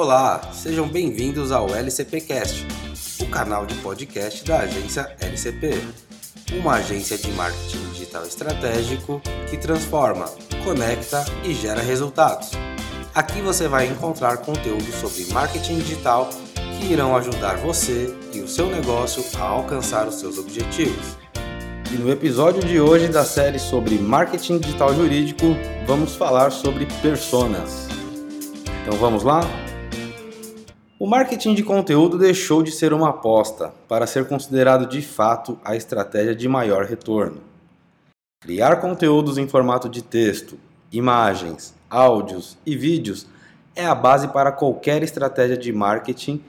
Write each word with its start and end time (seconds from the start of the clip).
Olá, 0.00 0.40
sejam 0.52 0.86
bem-vindos 0.86 1.50
ao 1.50 1.74
LCPcast, 1.74 2.64
o 3.20 3.26
canal 3.26 3.66
de 3.66 3.74
podcast 3.78 4.44
da 4.44 4.60
agência 4.60 5.12
LCP, 5.20 5.72
uma 6.52 6.74
agência 6.74 7.18
de 7.18 7.28
marketing 7.32 7.84
digital 7.90 8.22
estratégico 8.22 9.20
que 9.50 9.56
transforma, 9.56 10.26
conecta 10.62 11.24
e 11.42 11.52
gera 11.52 11.82
resultados. 11.82 12.52
Aqui 13.12 13.40
você 13.40 13.66
vai 13.66 13.88
encontrar 13.88 14.36
conteúdo 14.36 14.86
sobre 14.92 15.24
marketing 15.32 15.78
digital 15.78 16.30
que 16.78 16.92
irão 16.92 17.16
ajudar 17.16 17.56
você 17.56 18.16
e 18.32 18.38
o 18.38 18.46
seu 18.46 18.70
negócio 18.70 19.24
a 19.36 19.42
alcançar 19.42 20.06
os 20.06 20.14
seus 20.14 20.38
objetivos. 20.38 21.18
E 21.92 21.96
no 21.96 22.08
episódio 22.08 22.62
de 22.62 22.80
hoje 22.80 23.08
da 23.08 23.24
série 23.24 23.58
sobre 23.58 23.98
marketing 23.98 24.60
digital 24.60 24.94
jurídico, 24.94 25.56
vamos 25.88 26.14
falar 26.14 26.52
sobre 26.52 26.86
personas. 27.02 27.88
Então 28.84 28.96
vamos 28.96 29.24
lá? 29.24 29.40
O 31.00 31.06
marketing 31.06 31.54
de 31.54 31.62
conteúdo 31.62 32.18
deixou 32.18 32.60
de 32.60 32.72
ser 32.72 32.92
uma 32.92 33.10
aposta 33.10 33.72
para 33.86 34.04
ser 34.04 34.26
considerado 34.26 34.84
de 34.84 35.00
fato 35.00 35.56
a 35.64 35.76
estratégia 35.76 36.34
de 36.34 36.48
maior 36.48 36.86
retorno. 36.86 37.40
Criar 38.42 38.80
conteúdos 38.80 39.38
em 39.38 39.46
formato 39.46 39.88
de 39.88 40.02
texto, 40.02 40.58
imagens, 40.90 41.72
áudios 41.88 42.58
e 42.66 42.76
vídeos 42.76 43.28
é 43.76 43.86
a 43.86 43.94
base 43.94 44.26
para 44.26 44.50
qualquer 44.50 45.04
estratégia 45.04 45.56
de 45.56 45.72
marketing 45.72 46.42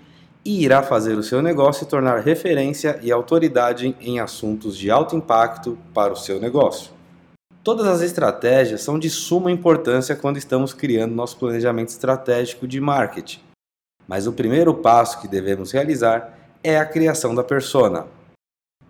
e 0.44 0.64
irá 0.64 0.82
fazer 0.82 1.16
o 1.16 1.22
seu 1.22 1.44
negócio 1.44 1.84
se 1.84 1.90
tornar 1.92 2.22
referência 2.22 3.00
e 3.04 3.12
autoridade 3.12 3.96
em 4.02 4.20
assuntos 4.20 4.76
de 4.76 4.90
alto 4.90 5.16
impacto 5.16 5.78
para 5.94 6.12
o 6.12 6.18
seu 6.18 6.40
negócio. 6.40 6.90
Todas 7.64 7.86
as 7.86 8.02
estratégias 8.02 8.82
são 8.82 8.98
de 8.98 9.12
suma 9.12 9.52
importância 9.52 10.16
quando 10.16 10.38
estamos 10.38 10.74
criando 10.74 11.14
nosso 11.14 11.38
planejamento 11.38 11.90
estratégico 11.90 12.68
de 12.68 12.82
marketing 12.82 13.48
mas 14.10 14.26
o 14.26 14.34
primeiro 14.34 14.74
passo 14.74 15.22
que 15.22 15.28
devemos 15.28 15.72
realizar 15.72 16.36
é 16.64 16.80
a 16.80 16.86
criação 16.86 17.36
da 17.36 17.44
persona. 17.44 18.08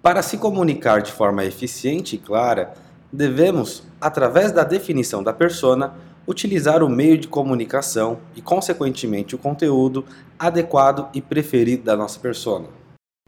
Para 0.01 0.21
se 0.21 0.37
comunicar 0.37 1.01
de 1.01 1.11
forma 1.11 1.43
eficiente 1.43 2.15
e 2.15 2.17
clara, 2.17 2.73
devemos, 3.11 3.83
através 3.99 4.53
da 4.53 4.63
definição 4.63 5.21
da 5.21 5.33
persona, 5.33 5.93
utilizar 6.25 6.81
o 6.81 6.87
meio 6.87 7.17
de 7.17 7.27
comunicação 7.27 8.19
e, 8.33 8.41
consequentemente, 8.41 9.35
o 9.35 9.37
conteúdo 9.37 10.05
adequado 10.39 11.09
e 11.13 11.21
preferido 11.21 11.83
da 11.83 11.97
nossa 11.97 12.17
persona. 12.17 12.67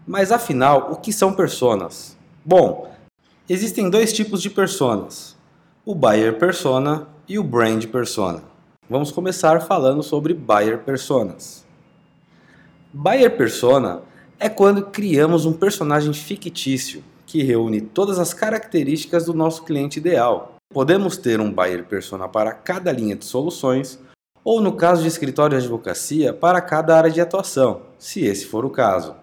Mas 0.08 0.32
afinal, 0.32 0.94
o 0.94 0.96
que 0.96 1.12
são 1.12 1.34
personas? 1.34 2.16
Bom, 2.46 2.90
existem 3.50 3.90
dois 3.90 4.14
tipos 4.14 4.42
de 4.42 4.50
personas: 4.50 5.36
o 5.86 5.94
buyer 5.94 6.40
persona 6.40 7.06
e 7.28 7.38
o 7.38 7.44
brand 7.44 7.86
persona. 7.88 8.42
Vamos 8.90 9.12
começar 9.12 9.60
falando 9.60 10.02
sobre 10.02 10.34
buyer 10.34 10.80
personas. 10.80 11.70
Buyer 12.94 13.38
persona 13.38 14.02
é 14.38 14.50
quando 14.50 14.88
criamos 14.88 15.46
um 15.46 15.54
personagem 15.54 16.14
fictício 16.14 17.02
que 17.26 17.42
reúne 17.42 17.80
todas 17.80 18.20
as 18.20 18.34
características 18.34 19.24
do 19.24 19.34
nosso 19.34 19.64
cliente 19.64 19.98
ideal. 19.98 20.56
Podemos 20.74 21.16
ter 21.16 21.40
um 21.40 21.50
buyer 21.50 21.86
persona 21.86 22.28
para 22.28 22.52
cada 22.52 22.92
linha 22.92 23.16
de 23.16 23.24
soluções, 23.24 23.98
ou 24.44 24.60
no 24.60 24.74
caso 24.74 25.04
de 25.04 25.08
escritório 25.08 25.58
de 25.58 25.64
advocacia, 25.64 26.34
para 26.34 26.60
cada 26.60 26.98
área 26.98 27.10
de 27.10 27.22
atuação, 27.22 27.84
se 27.98 28.26
esse 28.26 28.46
for 28.46 28.66
o 28.66 28.70
caso. 28.70 29.16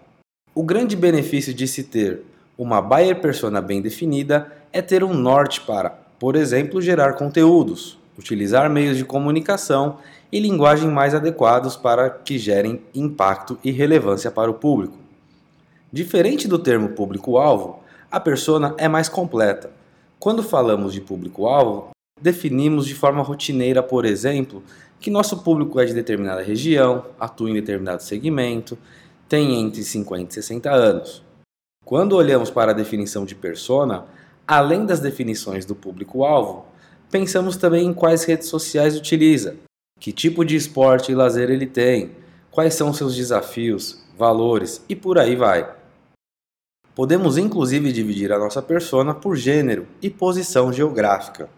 O 0.55 0.63
grande 0.63 0.95
benefício 0.95 1.53
de 1.53 1.67
se 1.67 1.83
ter 1.83 2.23
uma 2.57 2.81
buyer 2.81 3.21
persona 3.21 3.61
bem 3.61 3.83
definida 3.83 4.51
é 4.73 4.81
ter 4.81 5.03
um 5.03 5.13
norte 5.13 5.61
para, 5.61 5.91
por 5.91 6.35
exemplo, 6.35 6.81
gerar 6.81 7.13
conteúdos, 7.13 7.98
utilizar 8.19 8.69
meios 8.69 8.97
de 8.97 9.05
comunicação 9.05 9.97
e 10.31 10.39
linguagem 10.39 10.89
mais 10.89 11.15
adequados 11.15 11.75
para 11.75 12.09
que 12.09 12.37
gerem 12.37 12.81
impacto 12.93 13.57
e 13.63 13.71
relevância 13.71 14.29
para 14.29 14.51
o 14.51 14.55
público. 14.55 14.97
Diferente 15.91 16.47
do 16.47 16.59
termo 16.59 16.89
público-alvo, 16.89 17.79
a 18.11 18.19
persona 18.19 18.75
é 18.77 18.87
mais 18.87 19.07
completa. 19.07 19.71
Quando 20.19 20.43
falamos 20.43 20.93
de 20.93 20.99
público-alvo, 20.99 21.89
definimos 22.21 22.85
de 22.85 22.93
forma 22.93 23.23
rotineira, 23.23 23.81
por 23.81 24.05
exemplo, 24.05 24.61
que 24.99 25.09
nosso 25.09 25.37
público 25.41 25.79
é 25.79 25.85
de 25.85 25.93
determinada 25.93 26.41
região, 26.41 27.05
atua 27.17 27.49
em 27.49 27.53
determinado 27.53 28.03
segmento, 28.03 28.77
tem 29.29 29.61
entre 29.61 29.81
50 29.81 30.31
e 30.31 30.33
60 30.33 30.69
anos. 30.69 31.23
Quando 31.85 32.17
olhamos 32.17 32.51
para 32.51 32.71
a 32.71 32.75
definição 32.75 33.25
de 33.25 33.33
persona, 33.33 34.05
além 34.45 34.85
das 34.85 34.99
definições 34.99 35.65
do 35.65 35.73
público-alvo, 35.73 36.65
pensamos 37.09 37.57
também 37.57 37.87
em 37.87 37.93
quais 37.93 38.23
redes 38.23 38.47
sociais 38.47 38.95
utiliza, 38.95 39.55
que 39.99 40.11
tipo 40.11 40.45
de 40.45 40.55
esporte 40.55 41.11
e 41.11 41.15
lazer 41.15 41.49
ele 41.49 41.67
tem, 41.67 42.11
quais 42.51 42.73
são 42.73 42.93
seus 42.93 43.15
desafios, 43.15 44.03
valores 44.17 44.83
e 44.87 44.95
por 44.95 45.17
aí 45.17 45.35
vai. 45.35 45.69
Podemos 46.95 47.37
inclusive 47.37 47.91
dividir 47.91 48.31
a 48.31 48.39
nossa 48.39 48.61
persona 48.61 49.13
por 49.13 49.35
gênero 49.35 49.87
e 50.01 50.09
posição 50.09 50.73
geográfica. 50.73 51.49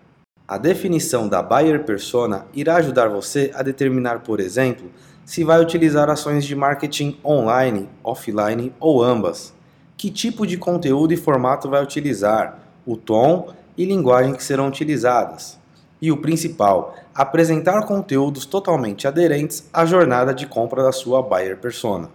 A 0.48 0.58
definição 0.58 1.28
da 1.28 1.42
buyer 1.42 1.84
persona 1.84 2.46
irá 2.54 2.76
ajudar 2.76 3.08
você 3.08 3.52
a 3.56 3.64
determinar, 3.64 4.20
por 4.20 4.40
exemplo, 4.40 4.92
se 5.26 5.44
vai 5.44 5.62
utilizar 5.62 6.10
ações 6.10 6.46
de 6.46 6.56
marketing 6.56 7.18
online, 7.24 7.90
offline 8.04 8.74
ou 8.80 9.02
ambas. 9.02 9.54
Que 9.96 10.12
tipo 10.12 10.46
de 10.46 10.58
conteúdo 10.58 11.14
e 11.14 11.18
formato 11.18 11.70
vai 11.70 11.82
utilizar, 11.82 12.60
o 12.86 12.98
tom 12.98 13.54
e 13.78 13.86
linguagem 13.86 14.34
que 14.34 14.44
serão 14.44 14.68
utilizadas. 14.68 15.60
E 16.02 16.12
o 16.12 16.18
principal, 16.18 16.96
apresentar 17.14 17.86
conteúdos 17.86 18.46
totalmente 18.46 19.08
aderentes 19.08 19.70
à 19.72 19.86
jornada 19.86 20.34
de 20.34 20.48
compra 20.48 20.82
da 20.84 20.92
sua 20.92 21.22
buyer 21.22 21.58
persona. 21.58 22.10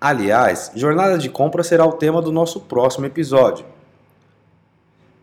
Aliás, 0.00 0.72
jornada 0.74 1.16
de 1.16 1.28
compra 1.28 1.62
será 1.62 1.84
o 1.84 1.92
tema 1.92 2.20
do 2.20 2.32
nosso 2.32 2.60
próximo 2.60 3.06
episódio. 3.06 3.64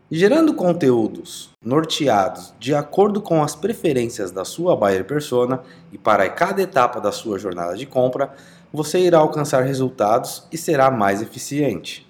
Gerando 0.10 0.54
conteúdos 0.54 1.50
norteados 1.62 2.54
de 2.58 2.74
acordo 2.74 3.22
com 3.22 3.44
as 3.44 3.56
preferências 3.58 4.32
da 4.32 4.46
sua 4.46 4.74
buyer 4.74 5.04
persona 5.04 5.60
e 5.92 5.98
para 5.98 6.30
cada 6.30 6.62
etapa 6.62 7.02
da 7.02 7.12
sua 7.12 7.38
jornada 7.38 7.76
de 7.76 7.86
compra, 7.86 8.34
você 8.72 9.00
irá 9.00 9.18
alcançar 9.18 9.64
resultados 9.64 10.48
e 10.50 10.58
será 10.58 10.90
mais 10.90 11.22
eficiente. 11.22 12.07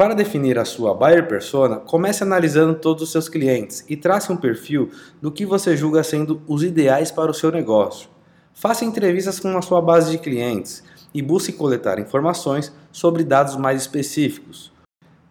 Para 0.00 0.14
definir 0.14 0.58
a 0.58 0.64
sua 0.64 0.94
buyer 0.94 1.28
persona, 1.28 1.76
comece 1.76 2.22
analisando 2.22 2.74
todos 2.74 3.02
os 3.02 3.12
seus 3.12 3.28
clientes 3.28 3.84
e 3.86 3.94
trace 3.94 4.32
um 4.32 4.36
perfil 4.38 4.90
do 5.20 5.30
que 5.30 5.44
você 5.44 5.76
julga 5.76 6.02
sendo 6.02 6.40
os 6.48 6.62
ideais 6.62 7.10
para 7.10 7.30
o 7.30 7.34
seu 7.34 7.52
negócio. 7.52 8.08
Faça 8.54 8.82
entrevistas 8.82 9.38
com 9.38 9.54
a 9.58 9.60
sua 9.60 9.82
base 9.82 10.10
de 10.10 10.16
clientes 10.16 10.82
e 11.12 11.20
busque 11.20 11.52
coletar 11.52 11.98
informações 11.98 12.72
sobre 12.90 13.22
dados 13.22 13.56
mais 13.56 13.82
específicos. 13.82 14.72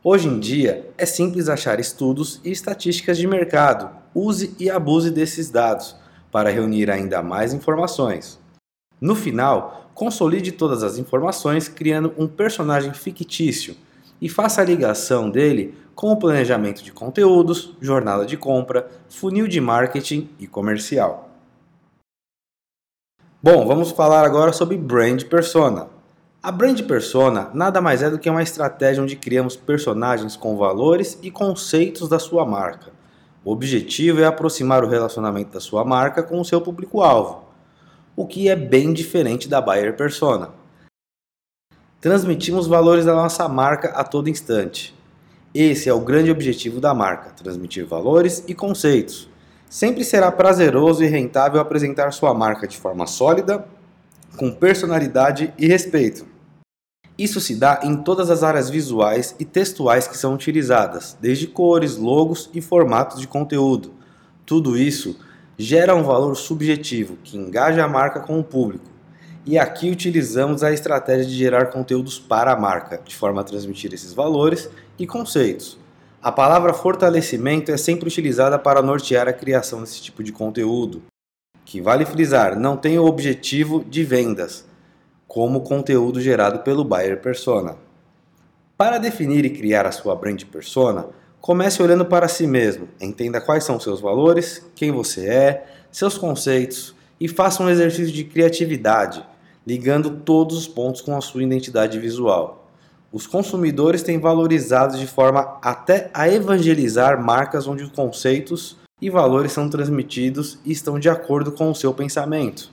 Hoje 0.03 0.27
em 0.27 0.39
dia, 0.39 0.87
é 0.99 1.05
simples 1.07 1.49
achar 1.49 1.79
estudos 1.79 2.39
e 2.45 2.51
estatísticas 2.51 3.17
de 3.17 3.25
mercado. 3.25 3.89
Use 4.13 4.55
e 4.59 4.69
abuse 4.69 5.09
desses 5.09 5.49
dados 5.49 5.95
para 6.31 6.51
reunir 6.51 6.91
ainda 6.91 7.23
mais 7.23 7.55
informações. 7.55 8.39
No 9.01 9.15
final, 9.15 9.89
consolide 9.95 10.51
todas 10.51 10.83
as 10.83 10.99
informações 10.99 11.67
criando 11.67 12.13
um 12.19 12.27
personagem 12.27 12.93
fictício 12.93 13.75
e 14.21 14.27
faça 14.27 14.61
a 14.61 14.65
ligação 14.65 15.29
dele 15.29 15.75
com 15.95 16.11
o 16.11 16.17
planejamento 16.17 16.83
de 16.83 16.91
conteúdos, 16.91 17.75
jornada 17.81 18.25
de 18.25 18.37
compra, 18.37 18.89
funil 19.09 19.47
de 19.47 19.59
marketing 19.59 20.29
e 20.39 20.47
comercial. 20.47 21.29
Bom, 23.41 23.65
vamos 23.65 23.91
falar 23.91 24.25
agora 24.25 24.51
sobre 24.51 24.77
brand 24.77 25.23
persona. 25.23 25.87
A 26.41 26.51
brand 26.51 26.81
persona 26.83 27.49
nada 27.53 27.81
mais 27.81 28.01
é 28.01 28.09
do 28.09 28.17
que 28.17 28.29
uma 28.29 28.43
estratégia 28.43 29.03
onde 29.03 29.15
criamos 29.15 29.57
personagens 29.57 30.37
com 30.37 30.57
valores 30.57 31.19
e 31.21 31.29
conceitos 31.29 32.07
da 32.07 32.19
sua 32.19 32.45
marca. 32.45 32.91
O 33.43 33.51
objetivo 33.51 34.21
é 34.21 34.25
aproximar 34.25 34.83
o 34.83 34.87
relacionamento 34.87 35.51
da 35.51 35.59
sua 35.59 35.83
marca 35.83 36.21
com 36.21 36.39
o 36.39 36.45
seu 36.45 36.61
público-alvo, 36.61 37.43
o 38.15 38.25
que 38.25 38.49
é 38.49 38.55
bem 38.55 38.93
diferente 38.93 39.47
da 39.47 39.59
buyer 39.59 39.95
persona. 39.95 40.58
Transmitimos 42.01 42.65
valores 42.65 43.03
da 43.03 43.13
nossa 43.13 43.45
marca 43.49 43.89
a 43.89 44.05
todo 44.05 44.29
instante. 44.29 44.95
Esse 45.53 45.89
é 45.89 45.93
o 45.93 45.99
grande 45.99 46.31
objetivo 46.31 46.79
da 46.79 46.93
marca: 46.93 47.31
transmitir 47.31 47.85
valores 47.85 48.41
e 48.47 48.53
conceitos. 48.53 49.29
Sempre 49.69 50.05
será 50.05 50.31
prazeroso 50.31 51.03
e 51.03 51.07
rentável 51.07 51.59
apresentar 51.59 52.13
sua 52.13 52.33
marca 52.33 52.65
de 52.65 52.77
forma 52.77 53.05
sólida, 53.05 53.65
com 54.37 54.49
personalidade 54.49 55.53
e 55.57 55.67
respeito. 55.67 56.25
Isso 57.17 57.41
se 57.41 57.53
dá 57.55 57.81
em 57.83 57.97
todas 57.97 58.29
as 58.29 58.43
áreas 58.43 58.69
visuais 58.69 59.35
e 59.37 59.43
textuais 59.43 60.07
que 60.07 60.17
são 60.17 60.33
utilizadas, 60.33 61.17
desde 61.19 61.47
cores, 61.47 61.97
logos 61.97 62.49
e 62.53 62.61
formatos 62.61 63.19
de 63.19 63.27
conteúdo. 63.27 63.91
Tudo 64.45 64.77
isso 64.77 65.19
gera 65.57 65.93
um 65.93 66.03
valor 66.03 66.35
subjetivo 66.35 67.17
que 67.21 67.37
engaja 67.37 67.83
a 67.83 67.89
marca 67.89 68.21
com 68.21 68.39
o 68.39 68.43
público 68.43 68.98
e 69.49 69.57
aqui 69.57 69.89
utilizamos 69.89 70.61
a 70.61 70.71
estratégia 70.71 71.25
de 71.25 71.35
gerar 71.35 71.71
conteúdos 71.71 72.19
para 72.19 72.53
a 72.53 72.55
marca, 72.55 73.01
de 73.03 73.15
forma 73.15 73.41
a 73.41 73.43
transmitir 73.43 73.91
esses 73.91 74.13
valores 74.13 74.69
e 74.99 75.07
conceitos. 75.07 75.75
A 76.21 76.31
palavra 76.31 76.71
fortalecimento 76.71 77.71
é 77.71 77.77
sempre 77.77 78.07
utilizada 78.07 78.59
para 78.59 78.83
nortear 78.83 79.27
a 79.27 79.33
criação 79.33 79.81
desse 79.81 80.03
tipo 80.03 80.21
de 80.23 80.31
conteúdo, 80.31 81.01
que 81.65 81.81
vale 81.81 82.05
frisar, 82.05 82.59
não 82.59 82.77
tem 82.77 82.99
o 82.99 83.07
objetivo 83.07 83.83
de 83.83 84.03
vendas, 84.03 84.67
como 85.27 85.61
conteúdo 85.61 86.21
gerado 86.21 86.59
pelo 86.59 86.83
buyer 86.83 87.19
persona. 87.19 87.75
Para 88.77 88.99
definir 88.99 89.45
e 89.45 89.49
criar 89.49 89.87
a 89.87 89.91
sua 89.91 90.15
brand 90.15 90.43
persona, 90.43 91.07
comece 91.41 91.81
olhando 91.81 92.05
para 92.05 92.27
si 92.27 92.45
mesmo, 92.45 92.87
entenda 93.01 93.41
quais 93.41 93.63
são 93.63 93.79
seus 93.79 93.99
valores, 93.99 94.63
quem 94.75 94.91
você 94.91 95.27
é, 95.27 95.65
seus 95.91 96.19
conceitos 96.19 96.93
e 97.19 97.27
faça 97.27 97.63
um 97.63 97.69
exercício 97.69 98.13
de 98.13 98.23
criatividade, 98.23 99.25
ligando 99.69 100.09
todos 100.09 100.57
os 100.57 100.67
pontos 100.67 100.99
com 100.99 101.15
a 101.15 101.21
sua 101.21 101.43
identidade 101.43 101.99
visual. 101.99 102.67
Os 103.13 103.27
consumidores 103.27 104.01
têm 104.01 104.19
valorizado 104.19 104.97
de 104.97 105.05
forma 105.05 105.59
até 105.61 106.09
a 106.11 106.27
evangelizar 106.27 107.23
marcas 107.23 107.67
onde 107.67 107.83
os 107.83 107.91
conceitos 107.91 108.77
e 108.99 109.11
valores 109.11 109.51
são 109.51 109.69
transmitidos 109.69 110.57
e 110.65 110.71
estão 110.71 110.97
de 110.97 111.07
acordo 111.07 111.51
com 111.51 111.69
o 111.69 111.75
seu 111.75 111.93
pensamento. 111.93 112.71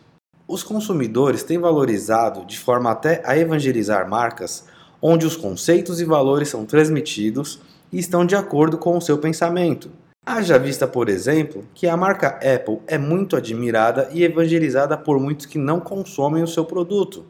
Os 0.49 0.63
consumidores 0.63 1.43
têm 1.43 1.59
valorizado 1.59 2.47
de 2.47 2.59
forma 2.59 2.91
até 2.91 3.21
a 3.27 3.37
evangelizar 3.37 4.09
marcas 4.09 4.65
onde 5.03 5.27
os 5.27 5.37
conceitos 5.37 6.01
e 6.01 6.05
valores 6.07 6.49
são 6.49 6.65
transmitidos 6.65 7.61
e 7.93 7.99
estão 7.99 8.25
de 8.25 8.35
acordo 8.35 8.79
com 8.79 8.97
o 8.97 9.03
seu 9.03 9.19
pensamento. 9.19 9.91
Haja 10.27 10.59
vista, 10.59 10.89
por 10.89 11.09
exemplo, 11.09 11.65
que 11.73 11.87
a 11.87 11.97
marca 11.97 12.41
Apple 12.43 12.81
é 12.87 12.99
muito 12.99 13.37
admirada 13.37 14.09
e 14.13 14.25
evangelizada 14.25 14.99
por 14.99 15.21
muitos 15.21 15.47
que 15.47 15.57
não 15.57 15.79
consomem 15.79 16.43
o 16.43 16.49
seu 16.49 16.65
produto 16.65 17.25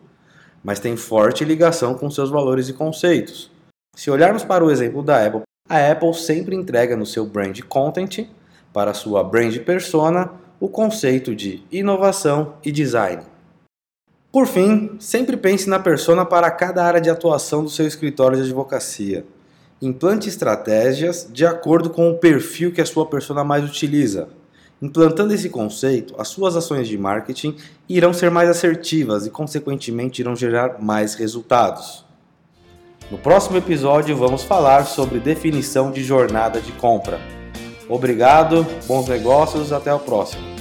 mas 0.66 0.80
tem 0.80 0.96
forte 0.96 1.44
ligação 1.44 1.94
com 1.94 2.10
seus 2.10 2.28
valores 2.28 2.68
e 2.68 2.72
conceitos. 2.72 3.52
Se 3.94 4.10
olharmos 4.10 4.42
para 4.42 4.64
o 4.64 4.70
exemplo 4.70 5.00
da 5.00 5.24
Apple, 5.24 5.42
a 5.68 5.92
Apple 5.92 6.12
sempre 6.12 6.56
entrega 6.56 6.96
no 6.96 7.06
seu 7.06 7.24
brand 7.24 7.56
content, 7.68 8.26
para 8.72 8.92
sua 8.92 9.22
brand 9.22 9.56
persona, 9.60 10.28
o 10.58 10.68
conceito 10.68 11.36
de 11.36 11.62
inovação 11.70 12.54
e 12.64 12.72
design. 12.72 13.22
Por 14.32 14.48
fim, 14.48 14.96
sempre 14.98 15.36
pense 15.36 15.68
na 15.68 15.78
persona 15.78 16.26
para 16.26 16.50
cada 16.50 16.84
área 16.84 17.00
de 17.00 17.08
atuação 17.08 17.62
do 17.62 17.70
seu 17.70 17.86
escritório 17.86 18.36
de 18.36 18.42
advocacia. 18.42 19.24
Implante 19.80 20.26
estratégias 20.26 21.28
de 21.30 21.44
acordo 21.44 21.90
com 21.90 22.10
o 22.10 22.16
perfil 22.16 22.72
que 22.72 22.80
a 22.80 22.86
sua 22.86 23.04
persona 23.04 23.44
mais 23.44 23.62
utiliza. 23.62 24.28
Implantando 24.80 25.34
esse 25.34 25.50
conceito, 25.50 26.14
as 26.18 26.28
suas 26.28 26.56
ações 26.56 26.88
de 26.88 26.96
marketing 26.96 27.56
irão 27.86 28.12
ser 28.12 28.30
mais 28.30 28.48
assertivas 28.48 29.26
e, 29.26 29.30
consequentemente, 29.30 30.22
irão 30.22 30.34
gerar 30.34 30.80
mais 30.80 31.14
resultados. 31.14 32.06
No 33.10 33.18
próximo 33.18 33.58
episódio, 33.58 34.16
vamos 34.16 34.42
falar 34.42 34.86
sobre 34.86 35.20
definição 35.20 35.90
de 35.90 36.02
jornada 36.02 36.60
de 36.60 36.72
compra. 36.72 37.20
Obrigado, 37.88 38.66
bons 38.86 39.06
negócios, 39.06 39.72
até 39.72 39.92
o 39.92 39.98
próximo. 39.98 40.55